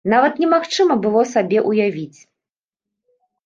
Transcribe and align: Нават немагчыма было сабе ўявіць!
Нават 0.13 0.39
немагчыма 0.43 0.97
было 1.03 1.21
сабе 1.33 1.59
ўявіць! 1.69 2.19